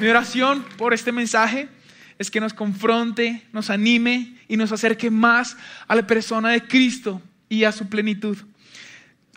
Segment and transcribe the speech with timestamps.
[0.00, 1.68] Mi oración por este mensaje
[2.18, 5.56] es que nos confronte, nos anime y nos acerque más
[5.86, 8.36] a la persona de Cristo y a su plenitud.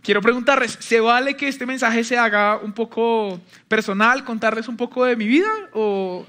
[0.01, 5.05] Quiero preguntarles, ¿se vale que este mensaje se haga un poco personal, contarles un poco
[5.05, 6.25] de mi vida o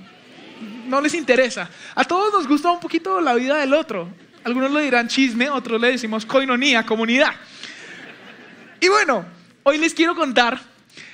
[0.86, 1.68] no les interesa?
[1.94, 4.08] A todos nos gusta un poquito la vida del otro.
[4.44, 7.32] Algunos le dirán chisme, otros le decimos coinonía, comunidad.
[8.80, 9.24] Y bueno,
[9.62, 10.60] hoy les quiero contar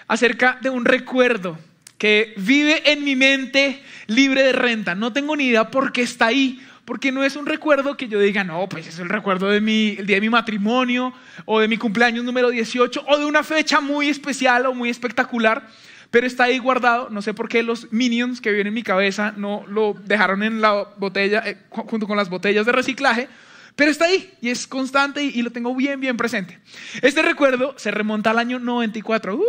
[0.07, 1.59] acerca de un recuerdo
[1.99, 4.95] que vive en mi mente libre de renta.
[4.95, 8.21] No tengo ni idea por qué está ahí, porque no es un recuerdo que yo
[8.21, 11.13] diga, no, pues es el recuerdo del día de mi matrimonio
[11.45, 15.67] o de mi cumpleaños número 18 o de una fecha muy especial o muy espectacular,
[16.11, 17.09] pero está ahí guardado.
[17.11, 20.61] No sé por qué los minions que vienen en mi cabeza no lo dejaron en
[20.61, 23.29] la botella eh, junto con las botellas de reciclaje.
[23.77, 26.59] Pero está ahí y es constante y, lo tengo bien, bien presente.
[27.03, 29.43] Este recuerdo se remonta al año 94, uh,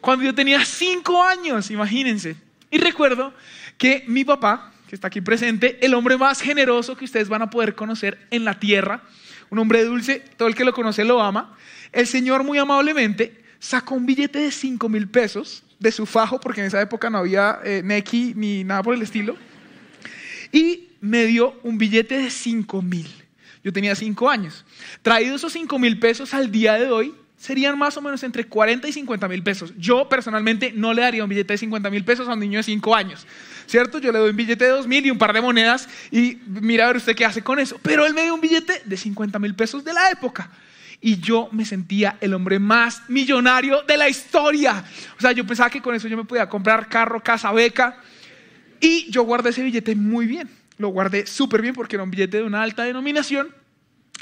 [0.00, 2.34] cuando yo tenía cinco años, imagínense.
[2.72, 3.32] Y recuerdo
[3.78, 7.50] que mi papá, que está aquí presente, el hombre más generoso que ustedes van a
[7.50, 9.02] poder conocer en la tierra,
[9.48, 11.56] un hombre dulce, todo el que lo conoce lo ama,
[11.92, 16.60] el Señor muy amablemente sacó un billete de cinco mil pesos de su fajo, porque
[16.62, 19.36] en esa época no había eh, Neki ni nada por el estilo,
[20.50, 23.08] y me dio un billete de cinco mil.
[23.62, 24.64] Yo tenía cinco años.
[25.02, 28.86] Traído esos cinco mil pesos al día de hoy, serían más o menos entre 40
[28.88, 29.72] y 50 mil pesos.
[29.78, 32.62] Yo personalmente no le daría un billete de 50 mil pesos a un niño de
[32.62, 33.26] cinco años,
[33.66, 33.98] ¿cierto?
[33.98, 36.84] Yo le doy un billete de dos mil y un par de monedas y mira
[36.84, 37.78] a ver usted qué hace con eso.
[37.82, 40.50] Pero él me dio un billete de 50 mil pesos de la época.
[41.00, 44.84] Y yo me sentía el hombre más millonario de la historia.
[45.16, 47.98] O sea, yo pensaba que con eso yo me podía comprar carro, casa, beca.
[48.80, 52.38] Y yo guardé ese billete muy bien lo guardé súper bien porque era un billete
[52.38, 53.54] de una alta denominación.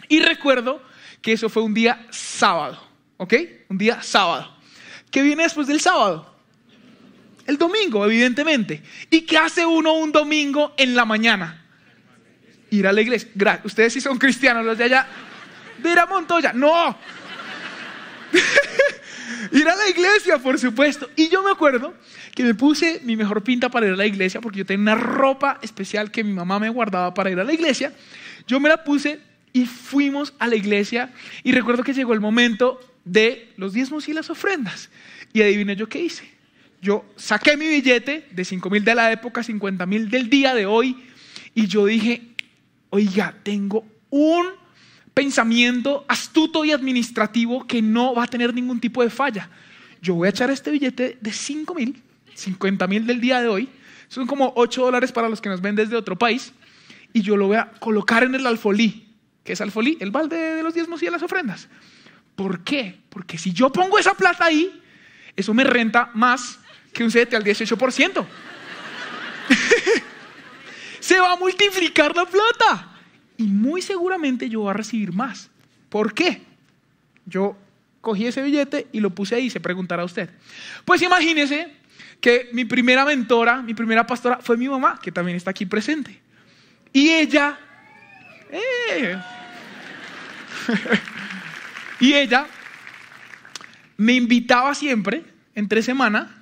[0.09, 0.83] Y recuerdo
[1.23, 2.83] que eso fue un día sábado,
[3.17, 3.35] ¿ok?
[3.69, 4.57] Un día sábado.
[5.11, 6.35] ¿Qué viene después del sábado?
[7.47, 8.83] El domingo, evidentemente.
[9.09, 11.65] ¿Y qué hace uno un domingo en la mañana?
[12.71, 13.31] Ir a la iglesia.
[13.63, 15.07] Ustedes sí son cristianos, los de allá.
[15.79, 16.53] De ir a Montoya.
[16.53, 16.97] No.
[19.53, 21.09] ir a la iglesia, por supuesto.
[21.17, 21.95] Y yo me acuerdo
[22.35, 24.95] que me puse mi mejor pinta para ir a la iglesia, porque yo tenía una
[24.95, 27.93] ropa especial que mi mamá me guardaba para ir a la iglesia.
[28.47, 29.21] Yo me la puse
[29.53, 31.11] y fuimos a la iglesia
[31.43, 34.91] y recuerdo que llegó el momento de los diezmos y las ofrendas.
[35.33, 36.31] Y adivine yo qué hice.
[36.81, 40.67] Yo saqué mi billete de 5 mil de la época, 50 mil del día de
[40.67, 40.97] hoy,
[41.55, 42.23] y yo dije,
[42.91, 44.47] oiga, tengo un
[45.19, 49.51] pensamiento astuto y administrativo que no va a tener ningún tipo de falla.
[50.01, 52.01] Yo voy a echar este billete de 5 mil,
[52.35, 53.69] 50 mil del día de hoy,
[54.07, 56.53] son como 8 dólares para los que nos ven desde otro país,
[57.13, 59.09] y yo lo voy a colocar en el alfolí.
[59.43, 59.99] ¿Qué es alfolí?
[59.99, 61.67] El balde de los diezmos y de las ofrendas.
[62.37, 63.01] ¿Por qué?
[63.09, 64.81] Porque si yo pongo esa plata ahí,
[65.35, 66.61] eso me renta más
[66.93, 68.25] que un 7 al 18%.
[71.01, 72.88] Se va a multiplicar la plata
[73.39, 75.49] y muy seguramente yo voy a recibir más.
[75.89, 76.43] ¿Por qué?
[77.25, 77.57] Yo
[78.03, 80.29] cogí ese billete y lo puse ahí, se preguntará usted.
[80.85, 81.73] Pues imagínese
[82.21, 86.21] que mi primera mentora, mi primera pastora fue mi mamá, que también está aquí presente.
[86.93, 87.59] Y ella,
[88.51, 89.17] eh,
[92.01, 92.47] y ella
[93.97, 95.23] me invitaba siempre,
[95.55, 96.38] entre semana,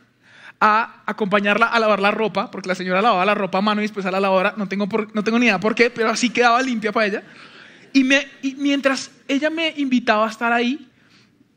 [0.60, 3.84] a acompañarla a lavar la ropa, porque la señora lavaba la ropa a mano y
[3.84, 6.62] después a la lavadora, no tengo, no tengo ni idea por qué, pero así quedaba
[6.62, 7.22] limpia para ella.
[7.92, 10.88] Y, me, mientras ella me invitaba a estar ahí,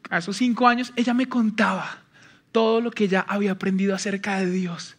[0.09, 1.99] a esos cinco años, ella me contaba
[2.51, 4.95] todo lo que ella había aprendido acerca de Dios.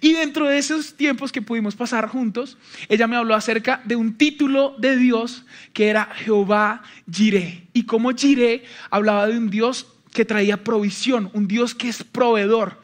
[0.00, 4.16] Y dentro de esos tiempos que pudimos pasar juntos, ella me habló acerca de un
[4.16, 7.68] título de Dios que era Jehová Jireh.
[7.72, 12.80] Y como Jireh hablaba de un Dios que traía provisión, un Dios que es proveedor.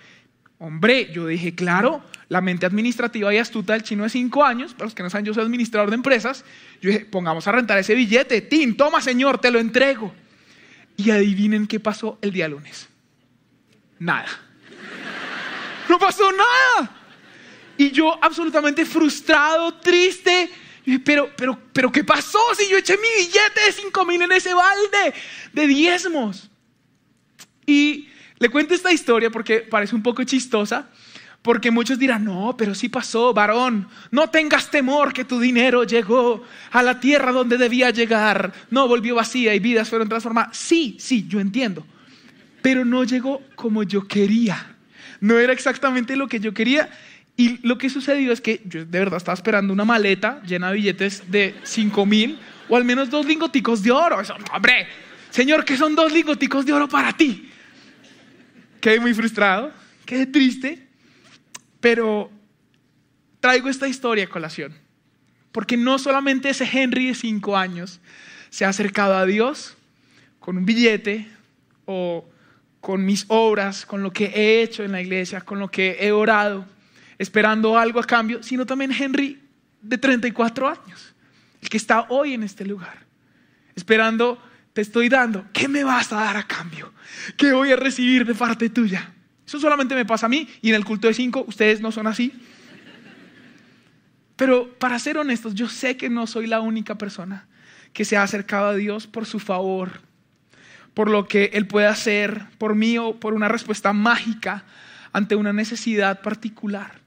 [0.64, 4.86] Hombre, yo dije, claro, la mente administrativa y astuta del chino de cinco años, para
[4.86, 6.42] los que no saben, yo soy administrador de empresas.
[6.80, 10.14] Yo dije, pongamos a rentar ese billete, Tim, toma señor, te lo entrego.
[10.96, 12.88] Y adivinen qué pasó el día lunes.
[13.99, 14.26] Nada.
[15.87, 16.96] No pasó nada.
[17.76, 20.50] Y yo absolutamente frustrado, triste.
[21.05, 24.55] Pero, pero, pero, ¿qué pasó si yo eché mi billete de cinco mil en ese
[24.55, 25.12] balde
[25.52, 26.49] de diezmos?
[27.66, 28.08] Y
[28.38, 30.88] le cuento esta historia porque parece un poco chistosa,
[31.42, 36.42] porque muchos dirán, no, pero sí pasó, varón, no tengas temor que tu dinero llegó
[36.72, 40.56] a la tierra donde debía llegar, no volvió vacía y vidas fueron transformadas.
[40.56, 41.86] Sí, sí, yo entiendo,
[42.62, 44.76] pero no llegó como yo quería,
[45.20, 46.90] no era exactamente lo que yo quería
[47.37, 50.75] Y lo que sucedió es que yo de verdad estaba esperando una maleta llena de
[50.75, 52.38] billetes de 5 mil
[52.69, 54.20] o al menos dos lingoticos de oro.
[54.20, 54.87] Eso, hombre,
[55.30, 57.50] Señor, ¿qué son dos lingoticos de oro para ti?
[58.84, 59.72] Quedé muy frustrado,
[60.04, 60.86] quedé triste,
[61.81, 62.31] pero
[63.40, 64.75] traigo esta historia a colación.
[65.52, 68.02] Porque no solamente ese Henry de 5 años
[68.50, 69.75] se ha acercado a Dios
[70.38, 71.26] con un billete
[71.86, 72.28] o
[72.82, 76.12] con mis obras, con lo que he hecho en la iglesia, con lo que he
[76.12, 76.66] orado,
[77.16, 79.40] esperando algo a cambio, sino también Henry
[79.80, 81.14] de 34 años,
[81.62, 82.98] el que está hoy en este lugar,
[83.75, 84.38] esperando,
[84.75, 86.93] te estoy dando, ¿qué me vas a dar a cambio?
[87.37, 89.15] ¿Qué voy a recibir de parte tuya?
[89.47, 92.09] Eso solamente me pasa a mí y en el culto de cinco ustedes no son
[92.09, 92.32] así.
[94.35, 97.47] Pero para ser honestos, yo sé que no soy la única persona
[97.93, 100.00] que se ha acercado a Dios por su favor,
[100.93, 104.65] por lo que Él puede hacer por mí o por una respuesta mágica
[105.12, 107.00] ante una necesidad particular.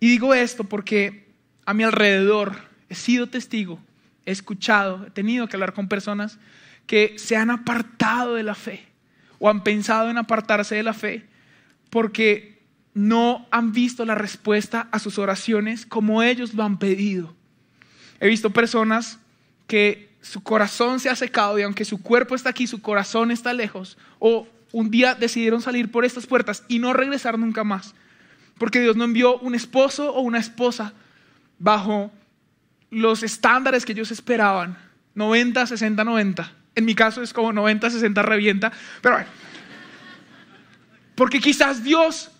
[0.00, 1.32] Y digo esto porque
[1.64, 2.56] a mi alrededor
[2.88, 3.78] he sido testigo,
[4.26, 6.38] he escuchado, he tenido que hablar con personas
[6.86, 8.86] que se han apartado de la fe
[9.38, 11.26] o han pensado en apartarse de la fe
[11.90, 12.62] porque
[12.94, 17.34] no han visto la respuesta a sus oraciones como ellos lo han pedido.
[18.20, 19.18] He visto personas
[19.66, 23.52] que su corazón se ha secado y aunque su cuerpo está aquí, su corazón está
[23.52, 23.98] lejos.
[24.18, 27.94] O un día decidieron salir por estas puertas y no regresar nunca más.
[28.58, 30.94] Porque Dios no envió un esposo o una esposa
[31.58, 32.12] bajo
[32.94, 34.78] los estándares que ellos esperaban.
[35.14, 36.52] 90, 60, 90.
[36.74, 38.72] En mi caso es como 90, 60 revienta.
[39.00, 39.30] Pero bueno.
[41.14, 42.30] Porque quizás Dios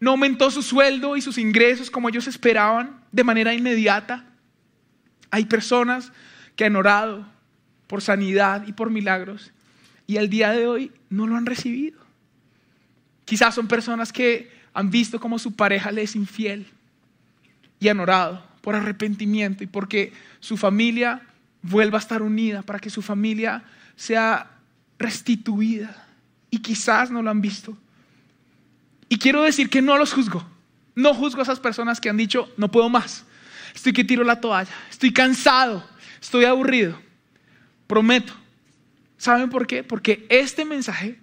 [0.00, 4.24] no aumentó su sueldo y sus ingresos como ellos esperaban de manera inmediata.
[5.30, 6.12] Hay personas
[6.56, 7.26] que han orado
[7.86, 9.52] por sanidad y por milagros
[10.08, 11.98] y al día de hoy no lo han recibido.
[13.24, 16.66] Quizás son personas que han visto cómo su pareja le es infiel
[17.78, 21.22] y han orado por arrepentimiento y porque su familia
[21.62, 23.64] vuelva a estar unida, para que su familia
[23.96, 24.50] sea
[24.98, 26.06] restituida.
[26.50, 27.78] Y quizás no lo han visto.
[29.08, 30.46] Y quiero decir que no los juzgo.
[30.94, 33.24] No juzgo a esas personas que han dicho, no puedo más.
[33.74, 34.74] Estoy que tiro la toalla.
[34.90, 35.82] Estoy cansado.
[36.20, 37.00] Estoy aburrido.
[37.86, 38.34] Prometo.
[39.16, 39.82] ¿Saben por qué?
[39.82, 41.18] Porque este mensaje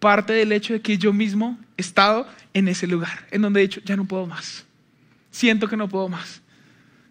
[0.00, 3.62] parte del hecho de que yo mismo he estado en ese lugar, en donde he
[3.62, 4.66] dicho, ya no puedo más.
[5.30, 6.43] Siento que no puedo más.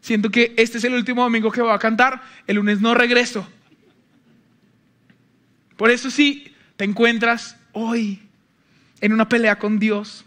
[0.03, 3.47] Siento que este es el último domingo que voy a cantar, el lunes no regreso.
[5.77, 8.21] Por eso si te encuentras hoy
[8.99, 10.25] en una pelea con Dios,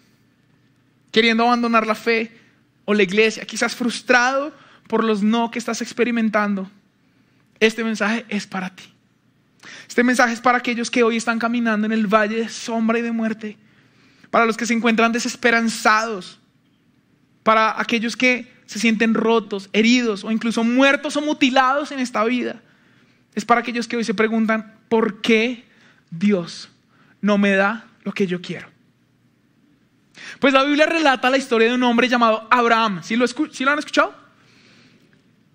[1.12, 2.34] queriendo abandonar la fe
[2.86, 4.56] o la iglesia, quizás frustrado
[4.88, 6.70] por los no que estás experimentando,
[7.60, 8.84] este mensaje es para ti.
[9.86, 13.02] Este mensaje es para aquellos que hoy están caminando en el valle de sombra y
[13.02, 13.58] de muerte,
[14.30, 16.40] para los que se encuentran desesperanzados,
[17.42, 22.62] para aquellos que se sienten rotos, heridos o incluso muertos o mutilados en esta vida.
[23.34, 25.64] Es para aquellos que hoy se preguntan, ¿por qué
[26.10, 26.70] Dios
[27.20, 28.68] no me da lo que yo quiero.
[30.40, 33.00] Pues la Biblia relata la historia de un hombre llamado Abraham.
[33.02, 34.14] ¿Sí lo, han escuchado?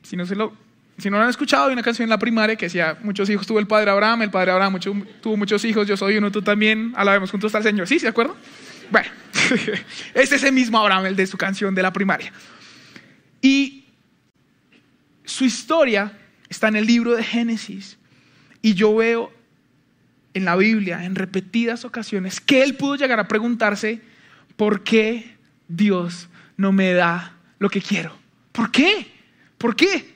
[0.03, 0.53] Si no, se lo,
[0.97, 3.47] si no lo han escuchado, hay una canción en la primaria que decía, muchos hijos
[3.47, 4.79] tuvo el padre Abraham, el padre Abraham
[5.21, 7.87] tuvo muchos hijos, yo soy uno, tú también, alabemos juntos al Señor.
[7.87, 7.99] ¿Sí?
[7.99, 8.35] ¿Se acuerdan?
[8.89, 9.09] Bueno,
[10.13, 12.31] es ese mismo Abraham, el de su canción de la primaria.
[13.41, 13.85] Y
[15.25, 16.17] su historia
[16.49, 17.97] está en el libro de Génesis.
[18.61, 19.31] Y yo veo
[20.33, 24.01] en la Biblia en repetidas ocasiones que él pudo llegar a preguntarse,
[24.55, 25.35] ¿por qué
[25.67, 28.15] Dios no me da lo que quiero?
[28.51, 29.07] ¿Por qué?
[29.57, 30.15] ¿Por qué?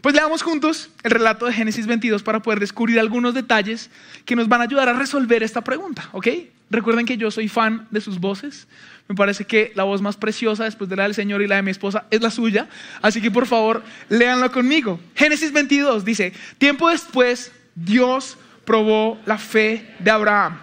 [0.00, 3.90] Pues leamos juntos el relato de Génesis 22 para poder descubrir algunos detalles
[4.24, 6.28] que nos van a ayudar a resolver esta pregunta, ¿ok?
[6.70, 8.68] Recuerden que yo soy fan de sus voces.
[9.08, 11.62] Me parece que la voz más preciosa después de la del Señor y la de
[11.62, 12.68] mi esposa es la suya.
[13.00, 15.00] Así que por favor, léanlo conmigo.
[15.14, 18.36] Génesis 22 dice, tiempo después Dios
[18.66, 20.60] probó la fe de Abraham.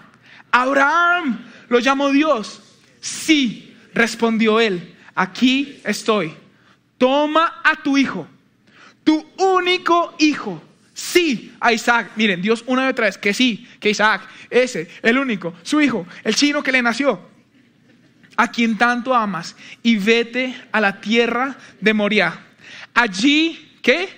[0.51, 2.61] Abraham, lo llamó Dios.
[3.01, 6.31] Sí, respondió él, aquí estoy.
[6.99, 8.27] Toma a tu hijo,
[9.03, 10.61] tu único hijo.
[10.93, 12.11] Sí, a Isaac.
[12.15, 14.21] Miren, Dios una vez otra vez, que sí, que Isaac,
[14.51, 17.35] ese, el único, su hijo, el chino que le nació,
[18.36, 22.39] a quien tanto amas, y vete a la tierra de Moria.
[22.94, 24.10] Allí, ¿qué?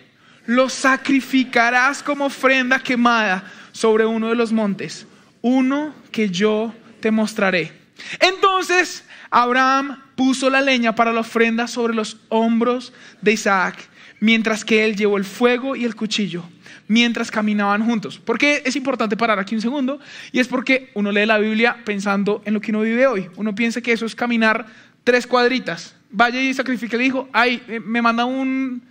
[0.45, 5.05] Lo sacrificarás como ofrenda quemada sobre uno de los montes,
[5.41, 7.73] uno que yo te mostraré.
[8.19, 13.87] Entonces Abraham puso la leña para la ofrenda sobre los hombros de Isaac,
[14.19, 16.43] mientras que él llevó el fuego y el cuchillo,
[16.87, 18.19] mientras caminaban juntos.
[18.19, 19.99] ¿Por qué es importante parar aquí un segundo?
[20.31, 23.29] Y es porque uno lee la Biblia pensando en lo que uno vive hoy.
[23.35, 24.65] Uno piensa que eso es caminar
[25.03, 25.95] tres cuadritas.
[26.09, 27.29] Vaya y sacrifique el hijo.
[27.33, 28.81] Ay, eh, me manda un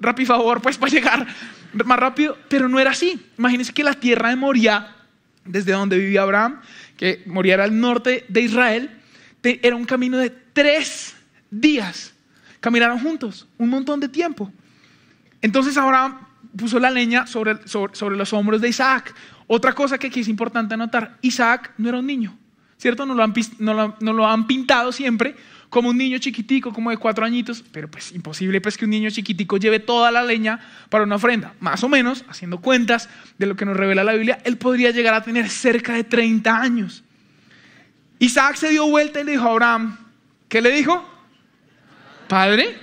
[0.00, 1.26] rapi favor pues para llegar
[1.84, 2.36] más rápido.
[2.48, 3.20] Pero no era así.
[3.38, 4.94] Imagínense que la tierra de Moria,
[5.44, 6.60] desde donde vivía Abraham,
[6.96, 8.90] que Moria era al norte de Israel,
[9.42, 11.14] era un camino de tres
[11.50, 12.14] días.
[12.60, 14.52] Caminaron juntos un montón de tiempo.
[15.40, 16.20] Entonces Abraham
[16.56, 19.14] puso la leña sobre, sobre, los hombros de Isaac.
[19.46, 22.36] Otra cosa que aquí es importante anotar, Isaac no era un niño,
[22.78, 23.06] ¿cierto?
[23.06, 25.36] No lo han, no lo, han pintado siempre
[25.68, 29.08] como un niño chiquitico, como de cuatro añitos, pero pues imposible pues que un niño
[29.08, 31.54] chiquitico lleve toda la leña para una ofrenda.
[31.60, 35.14] Más o menos, haciendo cuentas de lo que nos revela la Biblia, él podría llegar
[35.14, 37.02] a tener cerca de 30 años.
[38.18, 39.96] Isaac se dio vuelta y le dijo a Abraham,
[40.48, 41.08] ¿qué le dijo?
[42.28, 42.78] Padre,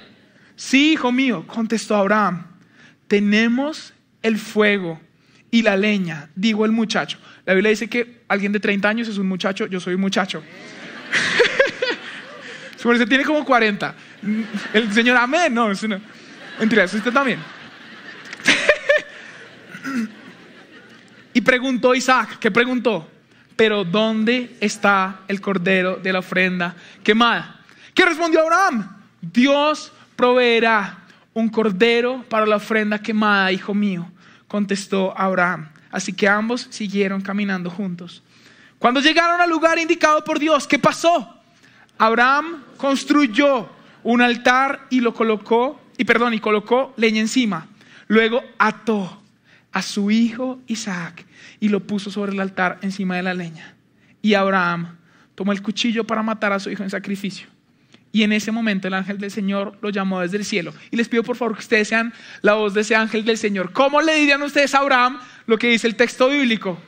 [0.55, 2.45] sí, hijo mío, contestó Abraham,
[3.10, 5.01] tenemos el fuego
[5.51, 7.18] y la leña, digo el muchacho.
[7.46, 10.44] La Biblia dice que alguien de 30 años es un muchacho, yo soy un muchacho.
[12.78, 13.96] Su se tiene como 40.
[14.72, 16.00] El señor, amén, no, eso no.
[16.60, 17.39] Mentira, eso usted también.
[21.34, 23.10] y preguntó Isaac, ¿qué preguntó?
[23.56, 27.60] Pero ¿dónde está el cordero de la ofrenda quemada?
[27.94, 28.98] ¿Qué respondió Abraham?
[29.20, 30.99] Dios proveerá
[31.39, 34.10] un cordero para la ofrenda quemada, hijo mío,
[34.48, 35.69] contestó Abraham.
[35.91, 38.22] Así que ambos siguieron caminando juntos.
[38.77, 41.36] Cuando llegaron al lugar indicado por Dios, ¿qué pasó?
[41.98, 43.69] Abraham construyó
[44.03, 47.67] un altar y lo colocó, y perdón, y colocó leña encima.
[48.08, 49.22] Luego ató
[49.72, 51.25] a su hijo Isaac
[51.60, 53.75] y lo puso sobre el altar encima de la leña.
[54.22, 54.98] Y Abraham
[55.36, 57.48] tomó el cuchillo para matar a su hijo en sacrificio.
[58.12, 60.74] Y en ese momento el ángel del Señor lo llamó desde el cielo.
[60.89, 63.72] Y les pido por favor que ustedes sean la voz de ese ángel del Señor.
[63.72, 66.80] ¿Cómo le dirían ustedes a Abraham lo que dice el texto bíblico?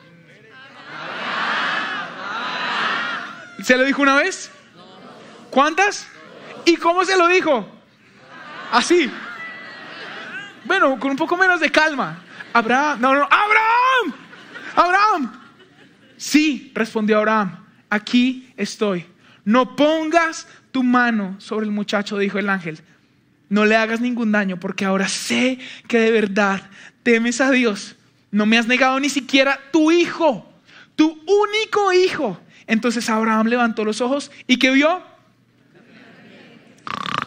[3.63, 4.51] ¿Se lo dijo una vez?
[5.51, 6.07] ¿Cuántas?
[6.65, 7.69] ¿Y cómo se lo dijo?
[8.71, 9.11] Así.
[10.65, 12.23] Bueno, con un poco menos de calma.
[12.53, 14.13] Abraham, no, no, Abraham,
[14.75, 15.41] Abraham.
[16.17, 19.05] Sí, respondió Abraham, aquí estoy.
[19.45, 22.79] No pongas tu mano sobre el muchacho, dijo el ángel.
[23.49, 26.61] No le hagas ningún daño porque ahora sé que de verdad
[27.03, 27.95] temes a Dios.
[28.31, 30.49] No me has negado ni siquiera tu hijo,
[30.95, 32.39] tu único hijo.
[32.65, 35.03] Entonces Abraham levantó los ojos y que vio.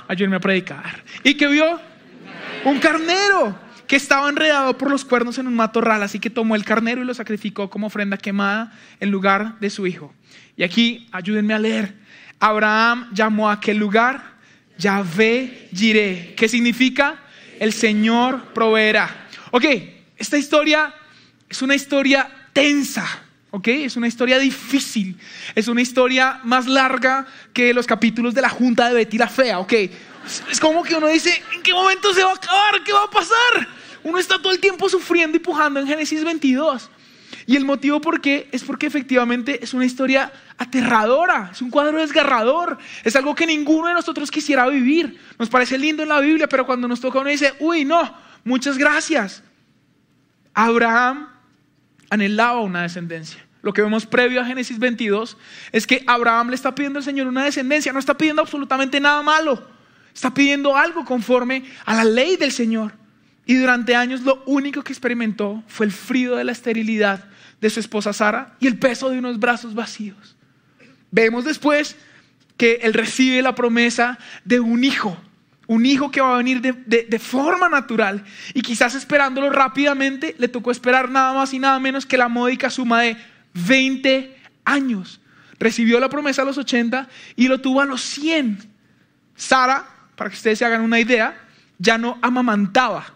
[0.09, 1.03] Ayúdenme a predicar.
[1.23, 1.79] Y que vio
[2.65, 6.65] un carnero que estaba enredado por los cuernos en un matorral, así que tomó el
[6.65, 10.15] carnero y lo sacrificó como ofrenda quemada en lugar de su hijo.
[10.57, 12.04] Y aquí ayúdenme a leer.
[12.41, 14.35] Abraham llamó a aquel lugar
[14.79, 17.21] Yahvé Jireh, ¿Qué significa
[17.59, 19.29] el Señor proveerá.
[19.51, 19.65] Ok,
[20.17, 20.95] esta historia
[21.49, 23.07] es una historia tensa,
[23.51, 25.17] ok, es una historia difícil,
[25.55, 29.61] es una historia más larga que los capítulos de la Junta de Betty la Fea,
[29.61, 29.73] ok.
[30.51, 32.83] Es como que uno dice, ¿en qué momento se va a acabar?
[32.83, 33.69] ¿Qué va a pasar?
[34.03, 36.91] Uno está todo el tiempo sufriendo y pujando en Génesis 22.
[37.47, 41.99] Y el motivo por qué es porque efectivamente es una historia aterradora, es un cuadro
[42.01, 45.21] desgarrador, es algo que ninguno de nosotros quisiera vivir.
[45.39, 48.79] Nos parece lindo en la Biblia, pero cuando nos toca uno dice, uy, no, muchas
[48.79, 49.43] gracias.
[50.55, 51.29] Abraham
[52.09, 53.45] anhelaba una descendencia.
[53.61, 55.37] Lo que vemos previo a Génesis 22
[55.73, 59.23] es que Abraham le está pidiendo al Señor una descendencia, no está pidiendo absolutamente nada
[59.23, 59.67] malo,
[60.15, 62.93] está pidiendo algo conforme a la ley del Señor.
[63.47, 67.25] Y durante años lo único que experimentó fue el frío de la esterilidad
[67.65, 70.37] de su esposa Sara y el peso de unos brazos vacíos.
[71.11, 71.97] Vemos después
[72.59, 75.17] que él recibe la promesa de un hijo,
[75.67, 80.73] un hijo que va a venir de, forma natural y quizás esperándolo rápidamente le tocó
[80.73, 83.17] esperar nada más y nada menos que la módica suma de
[83.55, 85.23] 20 años.
[85.59, 88.59] Recibió la promesa a los 80 y lo tuvo a los 100.
[89.37, 91.35] Sara, para que ustedes se hagan una idea,
[91.79, 93.14] ya no amamantaba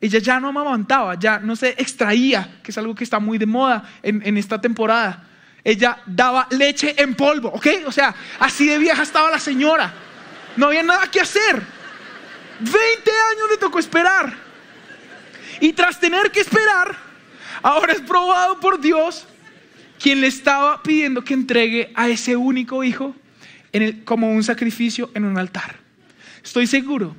[0.00, 3.46] ella ya no amamantaba, ya no se extraía, que es algo que está muy de
[3.46, 5.24] moda en, esta temporada.
[5.64, 7.66] Ella daba leche en polvo, ¿ok?
[7.86, 9.92] O sea, así de vieja estaba la señora.
[10.56, 11.62] No había nada que hacer.
[12.60, 14.32] 20 años le tocó esperar.
[15.60, 16.96] Y tras tener que esperar,
[17.62, 19.26] ahora es probado por Dios,
[20.00, 23.16] quien le estaba pidiendo que entregue a ese único hijo
[24.04, 25.76] como un sacrificio en un altar.
[26.44, 27.16] Estoy seguro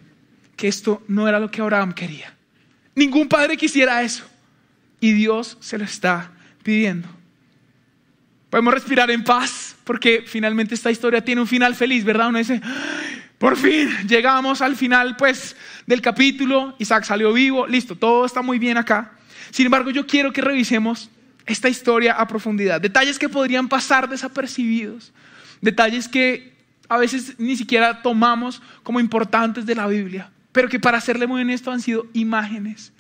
[0.56, 2.39] que esto no era lo que Abraham quería.
[3.00, 4.26] Ningún padre quisiera eso.
[5.00, 6.32] Y Dios se lo está
[6.64, 7.08] pidiendo.
[8.50, 12.28] Podemos respirar en paz porque finalmente esta historia tiene un final feliz, ¿verdad?
[12.28, 12.62] Uno dice,
[13.38, 15.56] Por fin llegamos al final pues
[15.88, 19.14] del capítulo, Isaac salió vivo, listo, todo está muy bien acá.
[19.50, 21.10] Sin embargo, yo quiero que revisemos
[21.46, 25.14] esta historia a profundidad, detalles que podrían pasar desapercibidos,
[25.62, 26.54] detalles que
[26.90, 31.42] a veces ni siquiera tomamos como importantes de la Biblia, pero que para serle muy
[31.42, 32.94] honesto han sido imágenes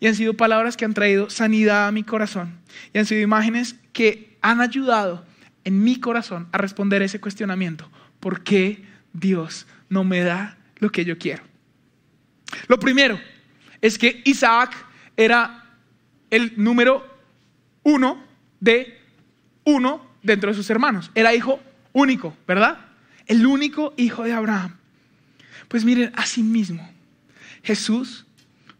[0.00, 2.58] y han sido palabras que han traído sanidad a mi corazón
[2.92, 5.24] y han sido imágenes que han ayudado
[5.64, 7.90] en mi corazón a responder ese cuestionamiento.
[8.20, 11.42] ¿Por qué Dios no me da lo que yo quiero?
[12.68, 13.18] Lo primero
[13.80, 14.74] es que Isaac
[15.16, 15.64] era
[16.30, 17.04] el número
[17.82, 18.22] uno
[18.60, 19.00] de
[19.64, 21.10] uno dentro de sus hermanos.
[21.14, 21.60] Era hijo
[21.92, 22.78] único, ¿verdad?
[23.26, 24.76] El único hijo de Abraham.
[25.68, 26.88] Pues miren, así mismo,
[27.66, 28.26] Jesús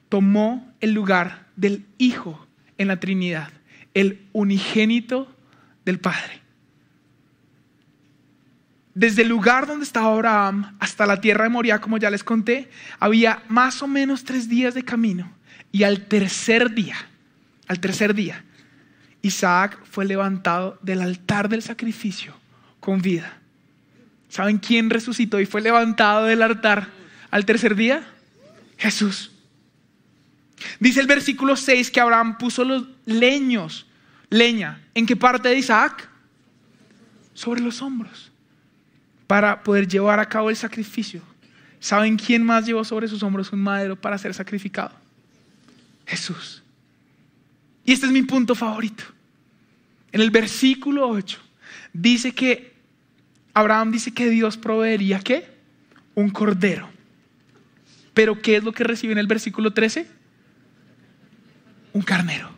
[0.08, 2.46] tomó el lugar del Hijo
[2.78, 3.50] en la Trinidad,
[3.94, 5.34] el unigénito
[5.84, 6.40] del Padre.
[8.94, 12.70] Desde el lugar donde estaba Abraham hasta la tierra de Moria, como ya les conté,
[13.00, 15.32] había más o menos tres días de camino.
[15.72, 16.96] Y al tercer día,
[17.66, 18.44] al tercer día,
[19.20, 22.34] Isaac fue levantado del altar del sacrificio
[22.78, 23.40] con vida.
[24.28, 26.88] ¿Saben quién resucitó y fue levantado del altar
[27.32, 28.06] al tercer día?
[28.76, 29.32] Jesús.
[30.80, 33.86] Dice el versículo 6 que Abraham puso los leños,
[34.30, 36.08] leña, ¿en qué parte de Isaac?
[37.34, 38.32] Sobre los hombros
[39.26, 41.20] para poder llevar a cabo el sacrificio.
[41.80, 44.92] ¿Saben quién más llevó sobre sus hombros un madero para ser sacrificado?
[46.06, 46.62] Jesús.
[47.84, 49.04] Y este es mi punto favorito.
[50.12, 51.38] En el versículo 8
[51.92, 52.74] dice que
[53.52, 55.48] Abraham dice que Dios proveería qué?
[56.14, 56.88] Un cordero.
[58.16, 60.06] Pero ¿qué es lo que recibe en el versículo 13?
[61.92, 62.48] Un carnero.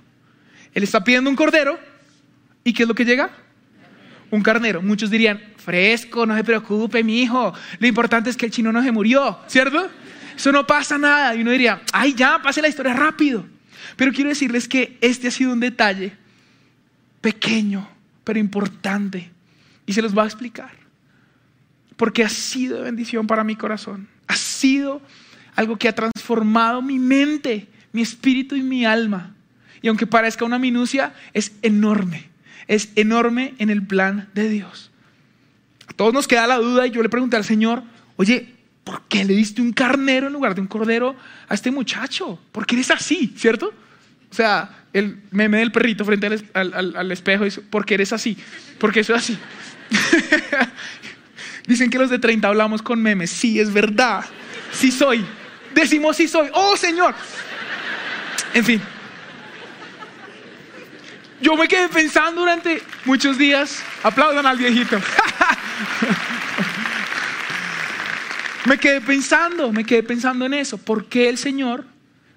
[0.73, 1.81] Él está pidiendo un cordero
[2.63, 3.33] y ¿qué es lo que llega?
[4.31, 4.83] Un carnero.
[4.83, 7.53] Muchos dirían, fresco, no se preocupe, mi hijo.
[7.81, 9.91] Lo importante es que el chino no se murió, ¿cierto?
[10.37, 11.35] Eso no pasa nada.
[11.35, 13.45] Y uno diría, ay, ya, pase la historia rápido.
[13.97, 16.13] Pero quiero decirles que este ha sido un detalle
[17.21, 17.89] pequeño,
[18.23, 19.29] pero importante.
[19.87, 20.71] Y se los voy a explicar.
[21.97, 24.07] Porque ha sido bendición para mi corazón.
[24.29, 25.03] Ha sido
[25.59, 29.35] algo que ha transformado mi mente, mi espíritu y mi alma.
[29.83, 32.29] Y aunque parezca una minucia, es enorme.
[32.67, 34.89] Es enorme en el plan de Dios
[35.99, 37.83] todos nos queda la duda y yo le pregunté al Señor,
[38.15, 41.17] oye, ¿por qué le diste un carnero en lugar de un cordero
[41.49, 42.39] a este muchacho?
[42.53, 43.35] ¿Por qué eres así?
[43.37, 43.75] ¿Cierto?
[44.31, 48.39] O sea, el meme del perrito frente al, espejo dice, ¿por qué eres así?
[48.79, 49.39] Porque eso es así.
[51.67, 53.31] Dicen que los de 30 hablamos con memes.
[53.31, 54.25] Sí, es verdad.
[54.71, 55.27] Sí soy.
[55.79, 56.51] Decimos sí soy.
[56.55, 57.15] Oh, Señor.
[58.53, 58.83] En fin.
[61.41, 63.81] Yo me quedé pensando durante muchos días.
[64.03, 64.99] Aplaudan al viejito.
[68.67, 70.79] me quedé pensando, me quedé pensando en eso.
[70.79, 71.85] ¿Por qué el Señor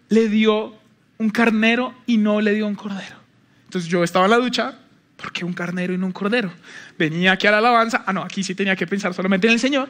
[0.10, 0.76] le dio
[1.18, 3.16] un carnero y no le dio un cordero?
[3.64, 4.78] Entonces yo estaba en la ducha,
[5.16, 6.54] ¿por qué un carnero y no un cordero?
[6.96, 9.60] Venía aquí a la alabanza, ah no, aquí sí tenía que pensar solamente en el
[9.60, 9.90] Señor.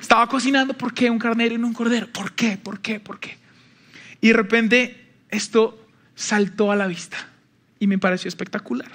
[0.00, 2.06] Estaba cocinando, ¿por qué un carnero y no un cordero?
[2.08, 2.56] ¿Por qué?
[2.56, 3.00] ¿Por qué?
[3.00, 3.36] ¿Por qué?
[4.20, 7.18] Y de repente esto saltó a la vista
[7.78, 8.90] y me pareció espectacular.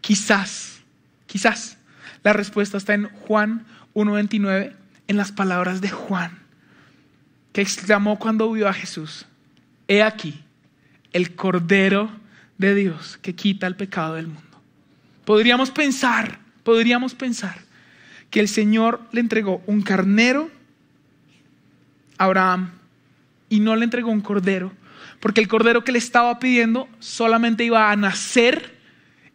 [0.00, 0.80] Quizás,
[1.26, 1.78] quizás
[2.24, 4.74] la respuesta está en Juan 1.29,
[5.06, 6.38] en las palabras de Juan,
[7.52, 9.26] que exclamó cuando vio a Jesús,
[9.86, 10.42] he aquí
[11.12, 12.10] el Cordero
[12.58, 14.42] de Dios que quita el pecado del mundo.
[15.24, 17.67] Podríamos pensar, podríamos pensar
[18.30, 20.50] que el Señor le entregó un carnero
[22.18, 22.70] a Abraham
[23.48, 24.72] y no le entregó un cordero,
[25.20, 28.76] porque el cordero que le estaba pidiendo solamente iba a nacer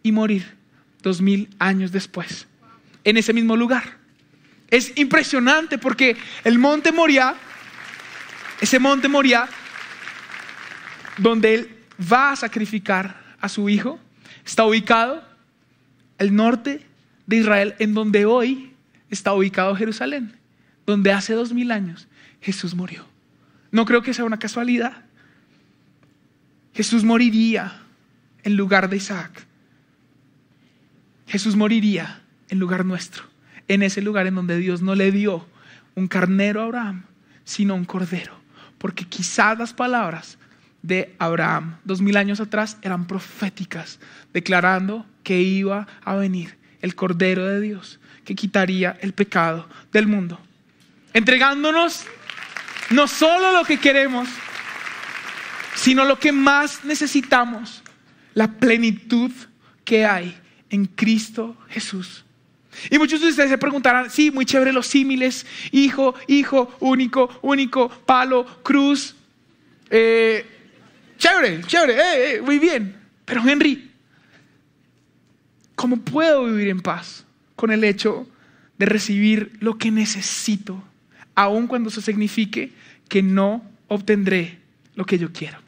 [0.04, 0.56] y morir
[1.02, 2.48] dos mil años después
[3.04, 3.98] en ese mismo lugar.
[4.70, 7.36] Es impresionante porque el monte Moria,
[8.62, 9.48] ese monte Moria,
[11.18, 11.70] donde él
[12.12, 14.00] va a sacrificar a su hijo,
[14.46, 15.24] está ubicado
[16.18, 16.86] al norte
[17.28, 18.73] de Israel, en donde hoy
[19.14, 20.36] está ubicado Jerusalén,
[20.86, 22.08] donde hace dos mil años
[22.42, 23.06] Jesús murió.
[23.72, 25.04] No creo que sea una casualidad.
[26.74, 27.82] Jesús moriría
[28.44, 29.46] en lugar de Isaac.
[31.28, 33.24] Jesús moriría en lugar nuestro,
[33.68, 35.48] en ese lugar en donde Dios no le dio
[35.96, 37.04] un carnero a Abraham,
[37.44, 38.34] sino un cordero.
[38.78, 40.38] Porque quizás las palabras
[40.82, 44.00] de Abraham dos mil años atrás eran proféticas,
[44.34, 50.40] declarando que iba a venir el Cordero de Dios, que quitaría el pecado del mundo,
[51.14, 52.06] entregándonos
[52.90, 54.30] no solo lo que queremos,
[55.76, 57.82] sino lo que más necesitamos,
[58.34, 59.32] la plenitud
[59.84, 60.36] que hay
[60.70, 62.24] en Cristo Jesús.
[62.90, 67.90] Y muchos de ustedes se preguntarán, sí, muy chévere los símiles, hijo, hijo, único, único,
[67.90, 69.16] palo, cruz.
[69.90, 70.46] Eh,
[71.18, 72.96] chévere, chévere, eh, eh, muy bien.
[73.26, 73.92] Pero Henry,
[75.76, 77.23] ¿cómo puedo vivir en paz
[77.64, 78.28] con el hecho
[78.78, 80.84] de recibir lo que necesito,
[81.34, 82.74] aun cuando eso signifique
[83.08, 84.60] que no obtendré
[84.96, 85.60] lo que yo quiero?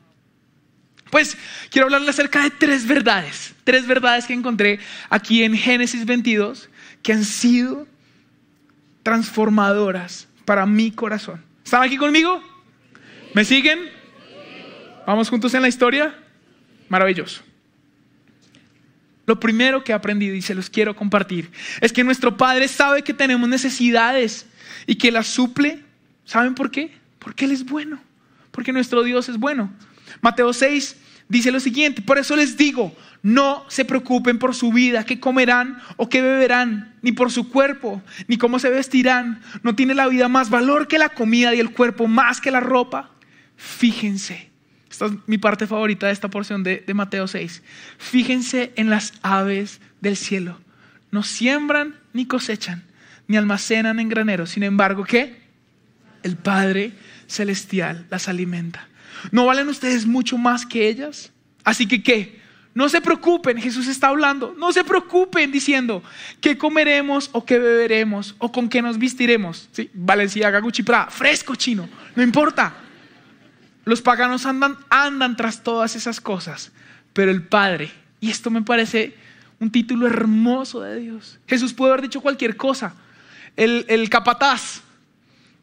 [1.10, 1.38] Pues
[1.70, 4.78] quiero hablarle acerca de tres verdades, tres verdades que encontré
[5.10, 6.68] aquí en Génesis 22
[7.02, 7.88] que han sido
[9.02, 11.42] transformadoras para mi corazón.
[11.64, 12.44] ¿Están aquí conmigo?
[13.34, 13.80] ¿Me siguen?
[15.08, 16.14] ¿Vamos juntos en la historia?
[16.90, 17.42] Maravilloso.
[19.26, 23.04] Lo primero que he aprendido y se los quiero compartir es que nuestro Padre sabe
[23.04, 24.46] que tenemos necesidades
[24.86, 25.84] y que las suple.
[26.26, 26.92] ¿Saben por qué?
[27.20, 28.00] Porque Él es bueno,
[28.52, 29.72] porque nuestro Dios es bueno.
[30.22, 35.04] Mateo 6 dice lo siguiente, por eso les digo, no se preocupen por su vida,
[35.04, 39.42] qué comerán o qué beberán, ni por su cuerpo, ni cómo se vestirán.
[39.64, 42.60] No tiene la vida más valor que la comida y el cuerpo más que la
[42.60, 43.12] ropa.
[43.56, 44.52] Fíjense,
[44.96, 47.62] esta es mi parte favorita de esta porción de, Mateo 6.
[47.98, 50.58] Fíjense en las aves del cielo.
[51.12, 52.84] No siembran ni cosechan,
[53.28, 54.52] ni almacenan en graneros.
[54.52, 55.42] Sin embargo, ¿qué?
[56.24, 56.94] El Padre
[57.28, 58.88] Celestial las alimenta.
[59.32, 61.34] ¿No valen ustedes mucho más que ellas?
[61.66, 62.40] Así que, ¿qué?
[62.74, 66.04] No se preocupen, Jesús está hablando, no se preocupen diciendo
[66.40, 69.68] qué comeremos o qué beberemos o con qué nos vestiremos.
[69.74, 69.90] ¿Sí?
[69.94, 72.85] Valenciaga, Gucci, Prada, fresco chino, no importa.
[73.86, 76.72] Los paganos andan, andan tras todas esas cosas,
[77.14, 79.16] pero el Padre, y esto me parece
[79.60, 81.40] un título hermoso de Dios.
[81.48, 82.96] Jesús puede haber dicho cualquier cosa.
[83.56, 84.82] El, el capataz,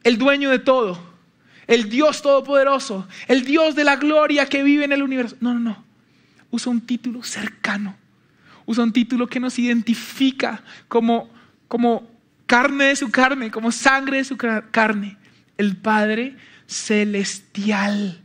[0.03, 0.99] el dueño de todo,
[1.67, 5.35] el Dios todopoderoso, el Dios de la gloria que vive en el universo.
[5.39, 5.93] No, no, no
[6.53, 7.95] usa un título cercano,
[8.67, 11.27] usa un título que nos identifica como,
[11.67, 12.07] como
[12.45, 15.17] carne de su carne, como sangre de su carne.
[15.57, 16.37] El Padre
[16.73, 18.19] Celestial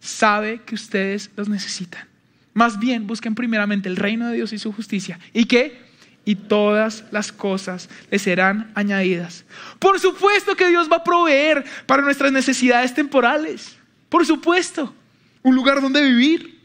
[0.00, 2.08] sabe que ustedes los necesitan.
[2.54, 5.18] Más bien busquen primeramente el reino de Dios y su justicia.
[5.32, 5.84] ¿Y qué?
[6.24, 9.44] Y todas las cosas les serán añadidas.
[9.78, 13.76] Por supuesto que Dios va a proveer para nuestras necesidades temporales.
[14.08, 14.94] Por supuesto.
[15.42, 16.58] Un lugar donde vivir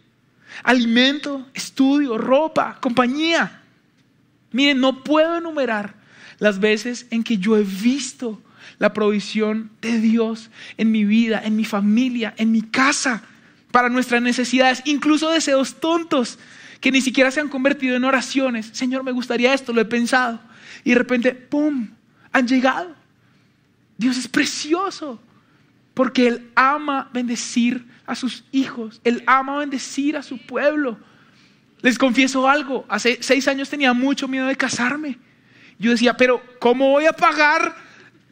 [0.63, 3.61] alimento, estudio, ropa, compañía.
[4.51, 5.95] Miren, no puedo enumerar
[6.39, 8.41] las veces en que yo he visto
[8.81, 13.21] la provisión de Dios en mi vida, en mi familia, en mi casa,
[13.69, 16.39] para nuestras necesidades, incluso deseos tontos
[16.79, 18.71] que ni siquiera se han convertido en oraciones.
[18.73, 20.39] Señor, me gustaría esto, lo he pensado.
[20.83, 21.89] Y de repente, ¡pum!,
[22.31, 22.95] han llegado.
[23.99, 25.21] Dios es precioso
[25.93, 28.99] porque Él ama bendecir a sus hijos.
[29.03, 30.97] Él ama bendecir a su pueblo.
[31.83, 35.19] Les confieso algo, hace seis años tenía mucho miedo de casarme.
[35.77, 37.75] Yo decía, pero ¿cómo voy a pagar